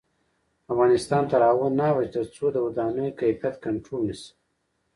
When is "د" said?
2.53-2.57